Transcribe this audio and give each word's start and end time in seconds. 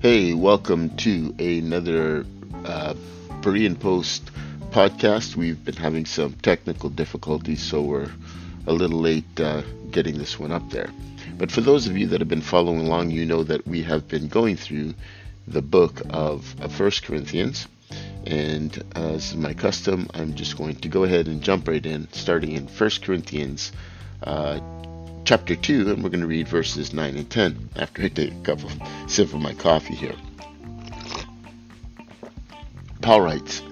Hey, 0.00 0.32
welcome 0.32 0.96
to 0.96 1.34
another 1.38 2.24
uh, 2.64 2.94
Berean 3.42 3.78
Post 3.78 4.30
podcast. 4.70 5.36
We've 5.36 5.62
been 5.62 5.76
having 5.76 6.06
some 6.06 6.32
technical 6.40 6.88
difficulties, 6.88 7.62
so 7.62 7.82
we're 7.82 8.10
a 8.66 8.72
little 8.72 9.00
late 9.00 9.38
uh, 9.38 9.60
getting 9.90 10.16
this 10.16 10.38
one 10.38 10.52
up 10.52 10.70
there. 10.70 10.88
But 11.36 11.52
for 11.52 11.60
those 11.60 11.86
of 11.86 11.98
you 11.98 12.06
that 12.06 12.20
have 12.22 12.30
been 12.30 12.40
following 12.40 12.86
along, 12.86 13.10
you 13.10 13.26
know 13.26 13.42
that 13.42 13.66
we 13.66 13.82
have 13.82 14.08
been 14.08 14.28
going 14.28 14.56
through 14.56 14.94
the 15.46 15.60
book 15.60 16.00
of 16.08 16.46
First 16.70 17.02
Corinthians. 17.02 17.68
And 18.24 18.82
as 18.96 19.36
my 19.36 19.52
custom, 19.52 20.08
I'm 20.14 20.34
just 20.34 20.56
going 20.56 20.76
to 20.76 20.88
go 20.88 21.04
ahead 21.04 21.28
and 21.28 21.42
jump 21.42 21.68
right 21.68 21.84
in, 21.84 22.10
starting 22.12 22.52
in 22.52 22.68
First 22.68 23.02
Corinthians 23.02 23.70
uh, 24.22 24.60
chapter 25.30 25.54
2, 25.54 25.92
and 25.92 26.02
we're 26.02 26.10
going 26.10 26.20
to 26.20 26.26
read 26.26 26.48
verses 26.48 26.92
9 26.92 27.16
and 27.16 27.30
10 27.30 27.68
after 27.76 28.02
Eye 28.02 28.08
take 28.08 28.32
a 28.32 28.40
couple 28.42 28.68
sip 29.06 29.32
of 29.32 29.40
my 29.40 29.54
coffee 29.54 29.94
here. 29.94 30.16
Paul 33.00 33.20
writes, 33.20 33.62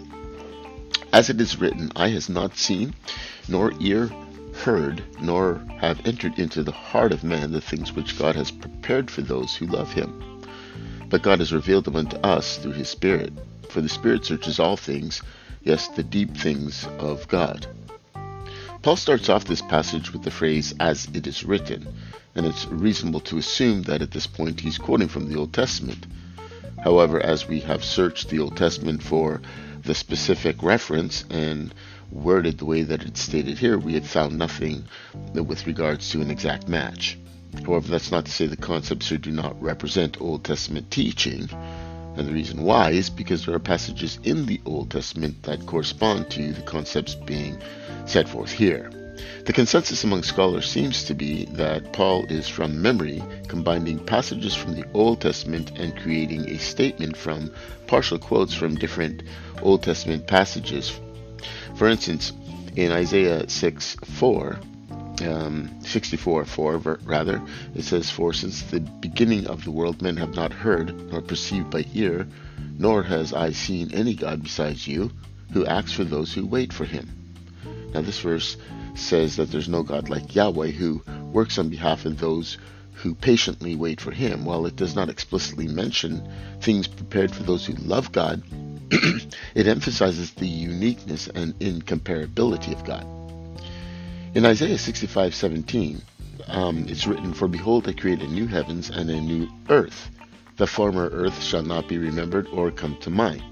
As 1.13 1.31
it 1.31 1.41
is 1.41 1.59
written, 1.59 1.91
I 1.97 2.11
has 2.11 2.29
not 2.29 2.57
seen, 2.57 2.95
nor 3.49 3.73
ear 3.81 4.09
heard, 4.55 5.03
nor 5.21 5.61
have 5.81 6.07
entered 6.07 6.39
into 6.39 6.63
the 6.63 6.71
heart 6.71 7.11
of 7.11 7.25
man 7.25 7.51
the 7.51 7.61
things 7.61 7.93
which 7.93 8.17
God 8.17 8.37
has 8.37 8.53
prepared 8.53 9.11
for 9.11 9.23
those 9.23 9.57
who 9.57 9.67
love 9.67 9.93
him. 9.93 10.45
But 11.09 11.23
God 11.23 11.41
has 11.41 11.53
revealed 11.53 11.87
them 11.87 11.97
unto 11.97 12.19
us 12.19 12.59
through 12.59 12.75
his 12.75 12.89
Spirit. 12.89 13.33
For 13.69 13.81
the 13.81 13.89
Spirit 13.89 14.25
searches 14.25 14.61
all 14.61 14.77
things, 14.77 15.23
yes, 15.65 15.89
the 15.89 16.05
deep 16.05 16.37
things 16.37 16.87
of 17.01 17.27
God. 17.27 17.67
Paul 18.89 18.97
starts 18.97 19.29
off 19.29 19.45
this 19.45 19.61
passage 19.61 20.15
with 20.15 20.23
the 20.23 20.31
phrase, 20.31 20.75
as 20.81 21.09
it 21.13 21.27
is 21.27 21.45
written, 21.45 21.87
and 22.35 22.47
it's 22.47 22.65
reasonable 22.69 23.21
to 23.21 23.37
assume 23.37 23.83
that 23.83 24.01
at 24.01 24.13
this 24.13 24.27
point 24.27 24.61
he's 24.61 24.79
quoting 24.79 25.09
from 25.09 25.29
the 25.29 25.39
Old 25.39 25.53
Testament. 25.53 26.07
However, 26.83 27.21
as 27.21 27.47
we 27.47 27.61
have 27.61 27.85
searched 27.85 28.31
the 28.31 28.39
Old 28.39 28.57
Testament 28.57 29.03
for 29.03 29.43
the 29.83 29.95
specific 29.95 30.63
reference 30.63 31.27
and 31.29 31.75
worded 32.11 32.57
the 32.57 32.65
way 32.65 32.81
that 32.81 33.03
it's 33.03 33.21
stated 33.21 33.59
here, 33.59 33.77
we 33.77 33.93
have 33.93 34.07
found 34.07 34.39
nothing 34.39 34.87
with 35.35 35.67
regards 35.67 36.09
to 36.13 36.23
an 36.23 36.31
exact 36.31 36.67
match. 36.67 37.19
However, 37.67 37.89
that's 37.89 38.11
not 38.11 38.25
to 38.25 38.33
say 38.33 38.47
the 38.47 38.57
concepts 38.57 39.11
here 39.11 39.19
do 39.19 39.31
not 39.31 39.61
represent 39.61 40.19
Old 40.19 40.45
Testament 40.45 40.91
teaching. 40.91 41.51
And 42.19 42.27
the 42.27 42.33
reason 42.33 42.65
why 42.65 42.91
is 42.91 43.11
because 43.11 43.47
there 43.47 43.55
are 43.55 43.61
passages 43.61 44.19
in 44.25 44.47
the 44.47 44.61
Old 44.67 44.91
Testament 44.91 45.45
that 45.45 45.67
correspond 45.67 46.29
to 46.33 46.53
the 46.53 46.63
concepts 46.63 47.15
being 47.15 47.57
set 48.07 48.29
forth 48.29 48.51
here. 48.51 48.91
The 49.45 49.53
consensus 49.53 50.03
among 50.03 50.25
scholars 50.25 50.69
seems 50.69 51.05
to 51.05 51.15
be 51.15 51.45
that 51.53 51.93
Paul 51.93 52.25
is 52.27 52.49
from 52.49 52.83
memory 52.83 53.23
combining 53.47 54.05
passages 54.05 54.53
from 54.53 54.75
the 54.75 54.85
Old 54.95 55.21
Testament 55.21 55.71
and 55.79 55.97
creating 55.97 56.49
a 56.49 56.59
statement 56.59 57.17
from 57.17 57.53
partial 57.87 58.19
quotes 58.19 58.53
from 58.53 58.75
different 58.75 59.23
Old 59.63 59.85
Testament 59.85 60.27
passages. 60.27 61.01
For 61.77 61.87
instance, 61.87 62.33
in 62.75 62.91
Isaiah 62.91 63.49
6 63.49 63.97
4, 64.03 64.59
um, 65.23 65.71
64 65.83 66.45
4 66.45 66.99
rather, 67.05 67.43
it 67.75 67.85
says, 67.85 68.11
For 68.11 68.33
since 68.33 68.63
the 68.63 68.81
beginning 68.81 69.47
of 69.47 69.65
the 69.65 69.71
world 69.71 70.03
men 70.03 70.17
have 70.17 70.35
not 70.35 70.53
heard, 70.53 71.11
nor 71.11 71.21
perceived 71.21 71.71
by 71.71 71.85
ear, 71.95 72.27
nor 72.79 73.03
has 73.03 73.33
eye 73.33 73.53
seen 73.53 73.93
any 73.93 74.15
God 74.15 74.43
besides 74.43 74.87
you, 74.87 75.11
who 75.53 75.67
acts 75.67 75.93
for 75.93 76.05
those 76.05 76.33
who 76.33 76.47
wait 76.47 76.73
for 76.73 76.85
him. 76.85 77.09
Now, 77.93 78.03
this 78.03 78.21
verse 78.21 78.57
says 78.95 79.37
that 79.37 79.51
there's 79.51 79.69
no 79.69 79.83
God 79.83 80.09
like 80.09 80.35
Yahweh 80.35 80.73
who 80.73 81.03
works 81.33 81.59
on 81.59 81.69
behalf 81.69 82.05
of 82.05 82.19
those 82.19 82.59
who 82.95 83.15
patiently 83.15 83.77
wait 83.77 84.01
for 84.01 84.11
Him. 84.11 84.45
While 84.45 84.67
it 84.67 84.77
does 84.77 84.95
not 84.95 85.09
explicitly 85.09 85.69
mention 85.69 86.29
things 86.61 86.87
prepared 86.87 87.31
for 87.31 87.45
those 87.45 87.65
who 87.65 87.75
love 87.75 88.13
God, 88.13 88.43
it 89.55 89.67
emphasizes 89.67 90.33
the 90.33 90.47
uniqueness 90.47 91.29
and 91.29 91.59
incomparability 91.61 92.73
of 92.73 92.85
God. 92.85 93.18
In 94.35 94.45
Isaiah 94.45 94.77
65:17, 94.77 96.03
um, 96.49 96.85
it's 96.87 97.07
written, 97.07 97.33
"For 97.33 97.49
behold, 97.49 97.89
I 97.89 97.93
create 97.93 98.21
a 98.21 98.27
new 98.27 98.47
heavens 98.47 98.91
and 98.91 99.09
a 99.09 99.21
new 99.21 99.49
earth. 99.71 100.11
The 100.59 100.67
former 100.67 101.09
earth 101.09 101.43
shall 101.43 101.63
not 101.63 101.89
be 101.89 101.97
remembered 101.97 102.47
or 102.49 102.71
come 102.71 102.97
to 103.01 103.11
mind." 103.11 103.43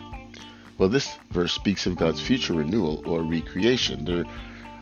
Well, 0.77 0.91
this 0.91 1.17
verse 1.31 1.53
speaks 1.53 1.87
of 1.87 1.97
God's 1.97 2.21
future 2.21 2.53
renewal 2.53 3.03
or 3.07 3.23
recreation, 3.23 4.05
there, 4.05 4.25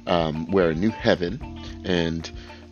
um, 0.09 0.51
where 0.51 0.71
a 0.71 0.75
new 0.75 0.91
heaven 0.91 1.39
and 1.85 2.29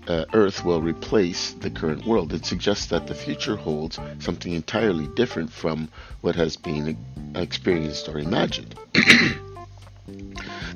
uh, 0.09 0.25
earth 0.33 0.65
will 0.65 0.83
replace 0.83 1.53
the 1.53 1.71
current 1.71 2.05
world. 2.05 2.33
It 2.33 2.45
suggests 2.45 2.87
that 2.87 3.07
the 3.07 3.15
future 3.15 3.55
holds 3.55 4.01
something 4.19 4.53
entirely 4.53 5.07
different 5.15 5.53
from 5.53 5.89
what 6.23 6.35
has 6.35 6.57
been 6.57 6.97
experienced 7.37 8.09
or 8.09 8.19
imagined. 8.19 8.75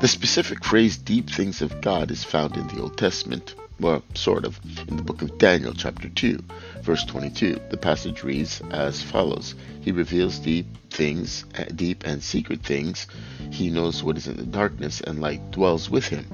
the 0.00 0.08
specific 0.08 0.64
phrase 0.64 0.96
deep 0.96 1.30
things 1.30 1.62
of 1.62 1.80
God 1.80 2.10
is 2.10 2.24
found 2.24 2.56
in 2.56 2.66
the 2.68 2.80
Old 2.80 2.96
Testament 2.98 3.54
well, 3.78 4.02
sort 4.14 4.46
of, 4.46 4.58
in 4.88 4.96
the 4.96 5.02
book 5.02 5.20
of 5.20 5.36
Daniel, 5.36 5.74
chapter 5.74 6.08
2, 6.08 6.42
verse 6.80 7.04
22. 7.04 7.60
The 7.68 7.76
passage 7.76 8.22
reads 8.22 8.62
as 8.70 9.02
follows 9.02 9.54
He 9.82 9.92
reveals 9.92 10.38
deep 10.38 10.66
things, 10.88 11.44
uh, 11.58 11.64
deep 11.64 12.04
and 12.06 12.22
secret 12.22 12.62
things. 12.62 13.06
He 13.50 13.70
knows 13.70 14.02
what 14.02 14.16
is 14.16 14.28
in 14.28 14.36
the 14.38 14.44
darkness, 14.44 15.02
and 15.02 15.20
light 15.20 15.50
dwells 15.50 15.90
with 15.90 16.06
him. 16.06 16.26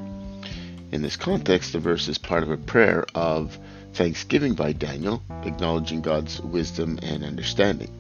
In 0.93 1.03
this 1.03 1.17
context, 1.17 1.73
the 1.73 1.81
verse 1.81 2.07
is 2.07 2.19
part 2.19 2.45
of 2.45 2.51
a 2.51 2.57
prayer 2.57 3.05
of 3.15 3.59
thanksgiving 3.93 4.55
by 4.55 4.73
Daniel, 4.73 5.21
acknowledging 5.43 6.01
God's 6.01 6.41
wisdom 6.41 7.01
and 7.03 7.25
understanding. 7.25 7.91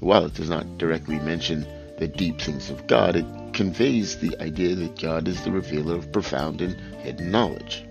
While 0.00 0.24
it 0.24 0.34
does 0.34 0.48
not 0.48 0.78
directly 0.78 1.18
mention 1.18 1.66
the 1.98 2.08
deep 2.08 2.40
things 2.40 2.70
of 2.70 2.86
God, 2.86 3.16
it 3.16 3.26
conveys 3.52 4.18
the 4.18 4.36
idea 4.40 4.74
that 4.74 5.00
God 5.00 5.28
is 5.28 5.42
the 5.42 5.52
revealer 5.52 5.96
of 5.96 6.12
profound 6.12 6.60
and 6.60 6.74
hidden 7.00 7.30
knowledge. 7.30 7.84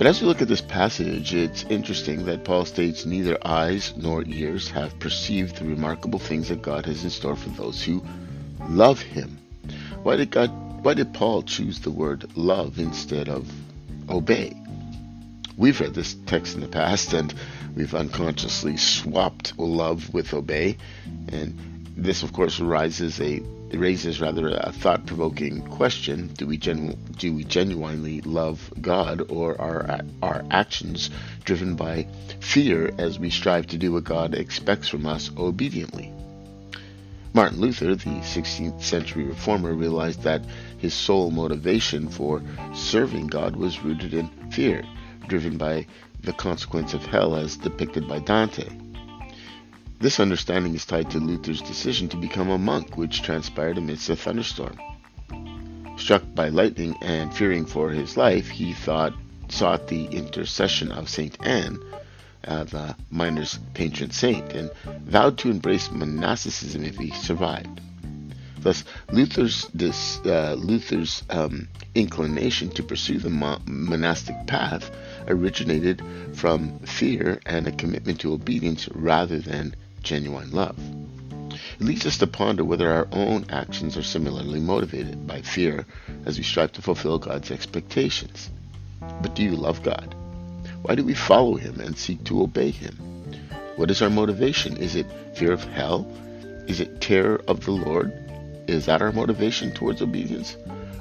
But 0.00 0.06
as 0.06 0.20
we 0.20 0.26
look 0.26 0.40
at 0.40 0.48
this 0.48 0.62
passage, 0.62 1.34
it's 1.34 1.64
interesting 1.64 2.24
that 2.24 2.44
Paul 2.44 2.64
states 2.64 3.04
neither 3.04 3.36
eyes 3.46 3.92
nor 3.98 4.24
ears 4.24 4.70
have 4.70 4.98
perceived 4.98 5.56
the 5.56 5.66
remarkable 5.66 6.18
things 6.18 6.48
that 6.48 6.62
God 6.62 6.86
has 6.86 7.04
in 7.04 7.10
store 7.10 7.36
for 7.36 7.50
those 7.50 7.82
who 7.82 8.02
love 8.70 9.02
him. 9.02 9.36
Why 10.02 10.16
did 10.16 10.30
God 10.30 10.48
why 10.82 10.94
did 10.94 11.12
Paul 11.12 11.42
choose 11.42 11.80
the 11.80 11.90
word 11.90 12.34
love 12.34 12.78
instead 12.78 13.28
of 13.28 13.52
obey? 14.08 14.56
We've 15.58 15.78
read 15.78 15.92
this 15.92 16.14
text 16.24 16.54
in 16.54 16.62
the 16.62 16.68
past 16.68 17.12
and 17.12 17.34
we've 17.76 17.94
unconsciously 17.94 18.78
swapped 18.78 19.58
love 19.58 20.14
with 20.14 20.32
obey. 20.32 20.78
And 21.28 21.86
this 21.94 22.22
of 22.22 22.32
course 22.32 22.58
arises 22.58 23.20
a 23.20 23.42
it 23.70 23.78
raises 23.78 24.20
rather 24.20 24.48
a 24.48 24.72
thought-provoking 24.72 25.62
question: 25.68 26.28
Do 26.36 26.46
we 26.46 26.56
genu- 26.56 26.96
do 27.16 27.32
we 27.32 27.44
genuinely 27.44 28.20
love 28.22 28.72
God, 28.80 29.30
or 29.30 29.60
are 29.60 30.00
our 30.22 30.44
actions 30.50 31.08
driven 31.44 31.76
by 31.76 32.08
fear 32.40 32.92
as 32.98 33.18
we 33.18 33.30
strive 33.30 33.68
to 33.68 33.78
do 33.78 33.92
what 33.92 34.04
God 34.04 34.34
expects 34.34 34.88
from 34.88 35.06
us 35.06 35.30
obediently? 35.36 36.12
Martin 37.32 37.60
Luther, 37.60 37.94
the 37.94 38.20
16th 38.22 38.82
century 38.82 39.22
reformer, 39.22 39.72
realized 39.72 40.22
that 40.24 40.44
his 40.78 40.92
sole 40.92 41.30
motivation 41.30 42.08
for 42.08 42.42
serving 42.74 43.28
God 43.28 43.54
was 43.54 43.84
rooted 43.84 44.14
in 44.14 44.28
fear, 44.50 44.82
driven 45.28 45.56
by 45.56 45.86
the 46.22 46.32
consequence 46.32 46.92
of 46.92 47.06
hell 47.06 47.36
as 47.36 47.56
depicted 47.56 48.08
by 48.08 48.18
Dante. 48.18 48.89
This 50.00 50.18
understanding 50.18 50.74
is 50.74 50.86
tied 50.86 51.10
to 51.10 51.18
Luther's 51.18 51.60
decision 51.60 52.08
to 52.08 52.16
become 52.16 52.48
a 52.48 52.56
monk, 52.56 52.96
which 52.96 53.20
transpired 53.20 53.76
amidst 53.76 54.08
a 54.08 54.16
thunderstorm. 54.16 54.78
Struck 55.98 56.22
by 56.34 56.48
lightning 56.48 56.96
and 57.02 57.34
fearing 57.34 57.66
for 57.66 57.90
his 57.90 58.16
life, 58.16 58.48
he 58.48 58.72
thought 58.72 59.12
sought 59.50 59.88
the 59.88 60.06
intercession 60.06 60.90
of 60.90 61.10
Saint 61.10 61.36
Anne, 61.44 61.78
uh, 62.48 62.64
the 62.64 62.96
miner's 63.10 63.58
patron 63.74 64.10
saint, 64.10 64.50
and 64.54 64.70
vowed 65.04 65.36
to 65.36 65.50
embrace 65.50 65.90
monasticism 65.90 66.82
if 66.82 66.96
he 66.96 67.10
survived. 67.10 67.82
Thus, 68.60 68.84
Luther's 69.12 69.68
this 69.74 70.18
uh, 70.24 70.54
Luther's 70.58 71.24
um, 71.28 71.68
inclination 71.94 72.70
to 72.70 72.82
pursue 72.82 73.18
the 73.18 73.28
mo- 73.28 73.60
monastic 73.66 74.46
path 74.46 74.90
originated 75.28 76.02
from 76.32 76.78
fear 76.80 77.38
and 77.44 77.66
a 77.66 77.72
commitment 77.72 78.20
to 78.20 78.32
obedience 78.32 78.88
rather 78.94 79.38
than 79.38 79.74
genuine 80.02 80.50
love. 80.50 80.78
It 81.80 81.86
leads 81.86 82.06
us 82.06 82.18
to 82.18 82.26
ponder 82.26 82.64
whether 82.64 82.90
our 82.90 83.08
own 83.12 83.46
actions 83.48 83.96
are 83.96 84.02
similarly 84.02 84.60
motivated 84.60 85.26
by 85.26 85.42
fear 85.42 85.86
as 86.26 86.36
we 86.36 86.44
strive 86.44 86.72
to 86.72 86.82
fulfill 86.82 87.18
God's 87.18 87.50
expectations. 87.50 88.50
But 89.00 89.34
do 89.34 89.42
you 89.42 89.56
love 89.56 89.82
God? 89.82 90.14
Why 90.82 90.94
do 90.94 91.04
we 91.04 91.14
follow 91.14 91.56
Him 91.56 91.80
and 91.80 91.96
seek 91.96 92.24
to 92.24 92.42
obey 92.42 92.70
Him? 92.70 92.96
What 93.76 93.90
is 93.90 94.02
our 94.02 94.10
motivation? 94.10 94.76
Is 94.76 94.94
it 94.94 95.06
fear 95.34 95.52
of 95.52 95.64
hell? 95.64 96.06
Is 96.66 96.80
it 96.80 97.00
terror 97.00 97.40
of 97.48 97.64
the 97.64 97.72
Lord? 97.72 98.12
Is 98.68 98.86
that 98.86 99.02
our 99.02 99.12
motivation 99.12 99.72
towards 99.72 100.02
obedience? 100.02 100.56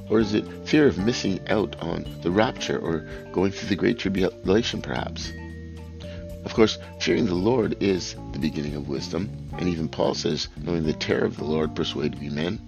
Or 0.09 0.19
is 0.19 0.33
it 0.33 0.45
fear 0.67 0.87
of 0.87 0.97
missing 0.97 1.39
out 1.49 1.75
on 1.81 2.05
the 2.21 2.31
rapture 2.31 2.79
or 2.79 3.05
going 3.31 3.51
through 3.51 3.69
the 3.69 3.75
great 3.75 3.99
tribulation, 3.99 4.81
perhaps? 4.81 5.31
Of 6.45 6.53
course, 6.53 6.77
fearing 6.99 7.25
the 7.25 7.35
Lord 7.35 7.81
is 7.81 8.15
the 8.31 8.39
beginning 8.39 8.75
of 8.75 8.87
wisdom, 8.87 9.29
and 9.57 9.67
even 9.67 9.89
Paul 9.89 10.15
says, 10.15 10.47
knowing 10.57 10.83
the 10.83 10.93
terror 10.93 11.25
of 11.25 11.37
the 11.37 11.43
Lord 11.43 11.75
persuaded 11.75 12.21
you 12.21 12.31
men. 12.31 12.59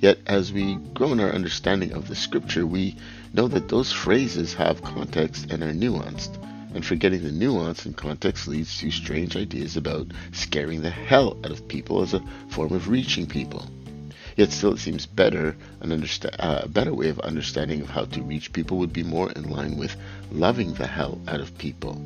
Yet, 0.00 0.18
as 0.26 0.52
we 0.52 0.74
grow 0.94 1.12
in 1.12 1.20
our 1.20 1.30
understanding 1.30 1.92
of 1.92 2.08
the 2.08 2.16
Scripture, 2.16 2.66
we 2.66 2.96
know 3.32 3.46
that 3.46 3.68
those 3.68 3.92
phrases 3.92 4.54
have 4.54 4.82
context 4.82 5.52
and 5.52 5.62
are 5.62 5.72
nuanced, 5.72 6.36
and 6.74 6.84
forgetting 6.84 7.22
the 7.22 7.30
nuance 7.30 7.86
and 7.86 7.96
context 7.96 8.48
leads 8.48 8.76
to 8.78 8.90
strange 8.90 9.36
ideas 9.36 9.76
about 9.76 10.08
scaring 10.32 10.82
the 10.82 10.90
hell 10.90 11.36
out 11.44 11.52
of 11.52 11.68
people 11.68 12.02
as 12.02 12.14
a 12.14 12.24
form 12.48 12.72
of 12.72 12.88
reaching 12.88 13.26
people. 13.26 13.68
Yet 14.36 14.50
still, 14.50 14.72
it 14.72 14.78
seems 14.78 15.06
better 15.06 15.56
an 15.80 15.90
understa- 15.90 16.34
uh, 16.38 16.62
a 16.64 16.68
better 16.68 16.92
way 16.92 17.08
of 17.08 17.20
understanding 17.20 17.82
of 17.82 17.90
how 17.90 18.06
to 18.06 18.22
reach 18.22 18.52
people 18.52 18.78
would 18.78 18.92
be 18.92 19.04
more 19.04 19.30
in 19.30 19.48
line 19.48 19.76
with 19.76 19.94
loving 20.32 20.74
the 20.74 20.86
hell 20.86 21.20
out 21.28 21.40
of 21.40 21.56
people. 21.58 22.02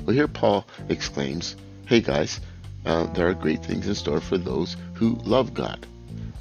Well, 0.00 0.14
here 0.16 0.28
Paul 0.28 0.66
exclaims, 0.88 1.56
Hey 1.86 2.00
guys, 2.00 2.40
uh, 2.84 3.06
there 3.12 3.28
are 3.28 3.34
great 3.34 3.64
things 3.64 3.86
in 3.86 3.94
store 3.94 4.20
for 4.20 4.38
those 4.38 4.76
who 4.94 5.16
love 5.24 5.54
God. 5.54 5.86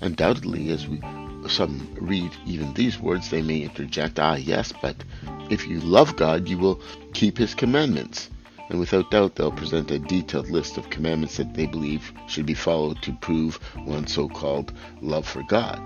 Undoubtedly, 0.01 0.69
as 0.71 0.88
we 0.88 1.01
some 1.48 1.95
read 2.00 2.31
even 2.45 2.74
these 2.74 3.00
words, 3.00 3.30
they 3.30 3.42
may 3.42 3.62
interject, 3.62 4.19
Ah, 4.19 4.36
yes, 4.36 4.74
but 4.81 4.95
if 5.50 5.68
you 5.68 5.80
love 5.80 6.15
God, 6.15 6.48
you 6.48 6.57
will 6.57 6.81
keep 7.13 7.38
his 7.38 7.53
commandments. 7.53 8.30
And 8.69 8.80
without 8.80 9.12
doubt, 9.12 9.36
they'll 9.36 9.51
present 9.51 9.92
a 9.92 10.00
detailed 10.00 10.50
list 10.50 10.77
of 10.77 10.89
commandments 10.89 11.38
that 11.38 11.53
they 11.53 11.65
believe 11.65 12.13
should 12.27 12.45
be 12.45 12.53
followed 12.53 13.01
to 13.01 13.13
prove 13.13 13.59
one's 13.86 14.13
so 14.13 14.30
called 14.30 14.71
love 15.01 15.27
for 15.27 15.44
God. 15.44 15.81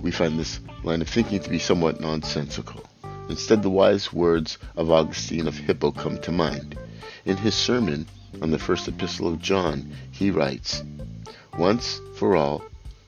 We 0.00 0.12
find 0.12 0.38
this 0.38 0.60
line 0.84 1.02
of 1.02 1.08
thinking 1.08 1.40
to 1.40 1.50
be 1.50 1.58
somewhat 1.58 2.00
nonsensical. 2.00 2.89
Instead, 3.30 3.62
the 3.62 3.70
wise 3.70 4.12
words 4.12 4.58
of 4.74 4.90
Augustine 4.90 5.46
of 5.46 5.56
Hippo 5.56 5.92
come 5.92 6.18
to 6.18 6.32
mind. 6.32 6.76
In 7.24 7.36
his 7.36 7.54
sermon 7.54 8.06
on 8.42 8.50
the 8.50 8.58
first 8.58 8.88
epistle 8.88 9.28
of 9.28 9.40
John, 9.40 9.92
he 10.10 10.32
writes, 10.32 10.82
Once 11.56 12.00
for 12.16 12.34
all, 12.34 12.64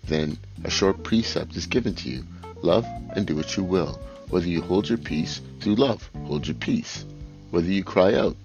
then, 0.06 0.38
a 0.62 0.70
short 0.70 1.02
precept 1.02 1.56
is 1.56 1.66
given 1.66 1.96
to 1.96 2.08
you 2.08 2.24
love 2.62 2.86
and 3.16 3.26
do 3.26 3.34
what 3.34 3.56
you 3.56 3.64
will. 3.64 3.98
Whether 4.30 4.46
you 4.46 4.62
hold 4.62 4.88
your 4.88 4.98
peace, 4.98 5.40
through 5.60 5.74
love, 5.74 6.08
hold 6.24 6.46
your 6.46 6.54
peace. 6.54 7.04
Whether 7.50 7.72
you 7.72 7.82
cry 7.82 8.14
out, 8.14 8.36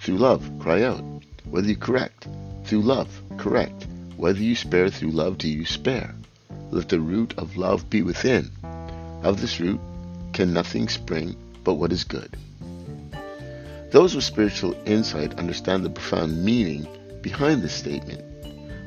through 0.00 0.16
love, 0.16 0.50
cry 0.58 0.82
out. 0.82 1.04
Whether 1.44 1.68
you 1.68 1.76
correct, 1.76 2.26
through 2.64 2.82
love, 2.82 3.20
correct. 3.36 3.86
Whether 4.16 4.40
you 4.40 4.56
spare, 4.56 4.88
through 4.88 5.10
love, 5.10 5.36
do 5.36 5.48
you 5.48 5.66
spare. 5.66 6.14
Let 6.70 6.88
the 6.88 7.00
root 7.00 7.34
of 7.36 7.58
love 7.58 7.90
be 7.90 8.00
within. 8.00 8.50
Of 9.22 9.42
this 9.42 9.60
root, 9.60 9.80
can 10.38 10.52
nothing 10.52 10.88
spring 10.88 11.34
but 11.64 11.74
what 11.74 11.90
is 11.90 12.04
good. 12.04 12.36
Those 13.90 14.14
with 14.14 14.22
spiritual 14.22 14.72
insight 14.86 15.36
understand 15.36 15.84
the 15.84 15.90
profound 15.90 16.44
meaning 16.44 16.86
behind 17.22 17.60
this 17.60 17.74
statement, 17.74 18.22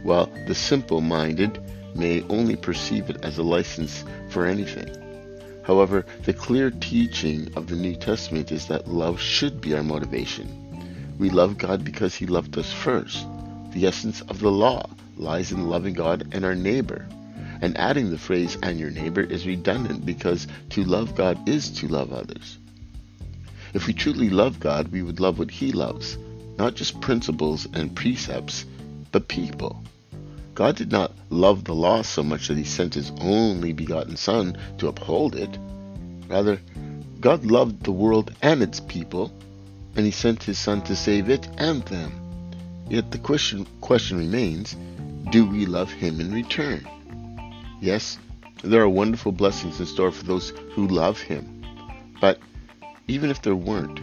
while 0.04 0.28
the 0.48 0.56
simple 0.56 1.02
minded 1.02 1.62
may 1.94 2.22
only 2.30 2.56
perceive 2.56 3.10
it 3.10 3.26
as 3.26 3.38
a 3.38 3.44
license 3.44 4.06
for 4.30 4.46
anything. 4.46 4.96
However, 5.64 6.06
the 6.24 6.32
clear 6.32 6.72
teaching 6.72 7.52
of 7.58 7.68
the 7.68 7.76
New 7.76 7.98
Testament 7.98 8.54
is 8.54 8.68
that 8.68 8.88
love 8.88 9.20
should 9.20 9.60
be 9.60 9.74
our 9.74 9.84
motivation. 9.84 10.48
We 11.20 11.30
love 11.30 11.58
God 11.58 11.84
because 11.84 12.16
He 12.16 12.28
loved 12.28 12.58
us 12.58 12.72
first. 12.72 13.28
The 13.74 13.88
essence 13.88 14.22
of 14.22 14.40
the 14.40 14.52
law 14.52 14.90
lies 15.18 15.52
in 15.52 15.68
loving 15.68 15.96
God 15.96 16.30
and 16.32 16.46
our 16.46 16.56
neighbor. 16.56 17.06
And 17.62 17.78
adding 17.78 18.10
the 18.10 18.18
phrase 18.18 18.58
and 18.64 18.80
your 18.80 18.90
neighbor 18.90 19.22
is 19.22 19.46
redundant 19.46 20.06
because 20.06 20.48
to 20.72 20.84
love 20.84 21.16
God 21.16 21.48
is 21.48 21.70
to 21.80 21.88
love 21.88 22.12
others. 22.12 22.58
If 23.74 23.88
we 23.88 23.94
truly 23.94 24.30
love 24.30 24.60
God, 24.60 24.90
we 24.90 25.02
would 25.02 25.20
love 25.20 25.40
what 25.40 25.52
He 25.52 25.72
loves, 25.72 26.18
not 26.58 26.76
just 26.76 27.00
principles 27.00 27.68
and 27.74 27.96
precepts, 27.96 28.66
but 29.12 29.28
people. 29.28 29.84
God 30.56 30.76
did 30.76 30.92
not 30.92 31.14
love 31.30 31.64
the 31.64 31.76
law 31.76 32.02
so 32.02 32.24
much 32.24 32.48
that 32.48 32.58
He 32.58 32.66
sent 32.66 32.96
His 32.96 33.12
only 33.22 33.72
begotten 33.72 34.18
Son 34.18 34.58
to 34.80 34.88
uphold 34.88 35.36
it. 35.36 35.58
Rather, 36.28 36.60
God 37.20 37.46
loved 37.46 37.84
the 37.84 37.92
world 37.92 38.34
and 38.42 38.62
its 38.62 38.80
people, 38.80 39.32
and 39.96 40.06
He 40.06 40.12
sent 40.12 40.44
His 40.44 40.58
Son 40.58 40.82
to 40.84 40.96
save 40.96 41.30
it 41.30 41.48
and 41.58 41.84
them. 41.84 42.12
Yet 42.90 43.12
the 43.12 43.20
question, 43.20 43.66
question 43.80 44.18
remains 44.18 44.76
do 45.30 45.46
we 45.46 45.66
love 45.66 45.92
Him 45.92 46.20
in 46.20 46.34
return? 46.34 46.86
Yes, 47.82 48.20
there 48.64 48.80
are 48.84 48.88
wonderful 48.88 49.32
blessings 49.32 49.80
in 49.80 49.88
store 49.88 50.12
for 50.12 50.24
those 50.24 50.52
who 50.74 50.86
love 50.88 51.20
Him. 51.20 51.66
But 52.22 52.38
even 53.08 53.32
if 53.32 53.42
there 53.42 53.56
weren't, 53.56 54.00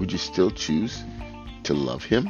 would 0.00 0.10
you 0.10 0.18
still 0.18 0.50
choose 0.50 1.00
to 1.62 1.74
love 1.74 2.02
Him? 2.02 2.28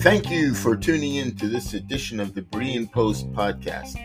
Thank 0.00 0.30
you 0.30 0.52
for 0.52 0.76
tuning 0.76 1.14
in 1.14 1.34
to 1.36 1.48
this 1.48 1.72
edition 1.72 2.20
of 2.20 2.34
the 2.34 2.42
Berean 2.42 2.92
Post 2.92 3.32
podcast. 3.32 3.96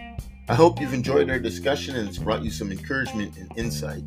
I 0.48 0.56
hope 0.56 0.80
you've 0.80 0.94
enjoyed 0.94 1.30
our 1.30 1.40
discussion 1.40 1.98
and 1.98 2.08
it's 2.08 2.20
brought 2.20 2.42
you 2.42 2.52
some 2.52 2.72
encouragement 2.72 3.36
and 3.36 3.52
insight. 3.58 4.04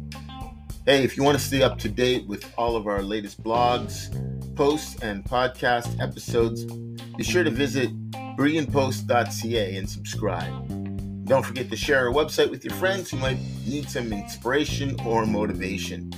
Hey, 0.87 1.04
if 1.04 1.14
you 1.14 1.22
want 1.22 1.38
to 1.38 1.44
stay 1.44 1.62
up 1.62 1.78
to 1.80 1.90
date 1.90 2.26
with 2.26 2.50
all 2.56 2.75
of 2.75 2.87
our 2.87 3.02
latest 3.02 3.44
blogs, 3.44 4.08
posts, 4.56 4.99
and 5.02 5.22
podcast 5.22 6.00
episodes, 6.00 6.64
be 6.64 7.22
sure 7.22 7.44
to 7.44 7.50
visit 7.50 7.90
bereanpost.ca 8.12 9.76
and 9.76 9.88
subscribe. 9.88 11.26
Don't 11.26 11.44
forget 11.44 11.68
to 11.68 11.76
share 11.76 12.08
our 12.08 12.14
website 12.14 12.49
with 12.49 12.64
your 12.64 12.72
friends 12.75 13.10
who 13.10 13.18
might 13.18 13.37
need 13.66 13.90
some 13.90 14.10
inspiration 14.10 14.99
or 15.04 15.26
motivation. 15.26 16.10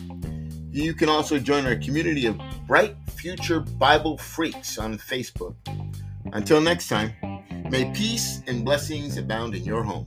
You 0.71 0.95
can 0.95 1.09
also 1.09 1.41
join 1.41 1.67
our 1.67 1.75
community 1.75 2.27
of 2.27 2.41
bright 2.69 2.95
future 3.11 3.59
Bible 3.59 4.17
freaks 4.17 4.79
on 4.79 4.97
Facebook. 4.97 5.57
Until 6.33 6.61
next 6.61 6.87
time, 6.87 7.13
may 7.69 7.91
peace 7.93 8.43
and 8.47 8.65
blessings 8.65 9.17
abound 9.17 9.57
in 9.57 9.65
your 9.65 9.83
home. 9.83 10.07